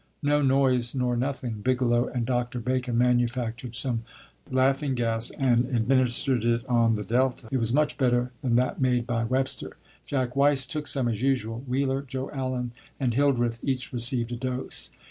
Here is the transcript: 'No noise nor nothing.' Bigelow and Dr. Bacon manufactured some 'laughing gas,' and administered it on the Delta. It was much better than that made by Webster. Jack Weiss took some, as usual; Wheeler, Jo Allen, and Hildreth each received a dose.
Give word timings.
'No 0.23 0.41
noise 0.41 0.95
nor 0.95 1.15
nothing.' 1.15 1.61
Bigelow 1.63 2.07
and 2.07 2.25
Dr. 2.25 2.59
Bacon 2.59 2.97
manufactured 2.97 3.75
some 3.75 4.01
'laughing 4.49 4.95
gas,' 4.95 5.29
and 5.29 5.65
administered 5.65 6.43
it 6.43 6.65
on 6.65 6.95
the 6.95 7.03
Delta. 7.03 7.47
It 7.51 7.57
was 7.59 7.71
much 7.71 7.99
better 7.99 8.31
than 8.41 8.55
that 8.55 8.81
made 8.81 9.05
by 9.05 9.23
Webster. 9.25 9.77
Jack 10.07 10.35
Weiss 10.35 10.65
took 10.65 10.87
some, 10.87 11.07
as 11.07 11.21
usual; 11.21 11.63
Wheeler, 11.67 12.01
Jo 12.01 12.31
Allen, 12.31 12.71
and 12.99 13.13
Hildreth 13.13 13.59
each 13.61 13.93
received 13.93 14.31
a 14.31 14.35
dose. 14.37 14.89